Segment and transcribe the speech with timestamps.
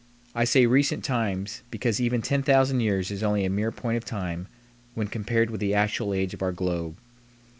[0.33, 4.47] I say recent times, because even 10,000 years is only a mere point of time
[4.95, 6.97] when compared with the actual age of our globe.